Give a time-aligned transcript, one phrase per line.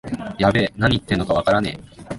[0.39, 2.01] やべえ、なに言ってんのかわからねえ